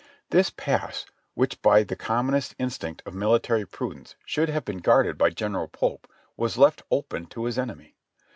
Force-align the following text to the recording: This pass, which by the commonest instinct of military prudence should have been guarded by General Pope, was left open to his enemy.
This 0.31 0.49
pass, 0.49 1.05
which 1.35 1.61
by 1.61 1.83
the 1.83 1.95
commonest 1.95 2.55
instinct 2.57 3.03
of 3.05 3.13
military 3.13 3.65
prudence 3.67 4.15
should 4.25 4.49
have 4.49 4.65
been 4.65 4.79
guarded 4.79 5.15
by 5.15 5.29
General 5.29 5.67
Pope, 5.67 6.07
was 6.35 6.57
left 6.57 6.81
open 6.89 7.27
to 7.27 7.45
his 7.45 7.59
enemy. 7.59 7.93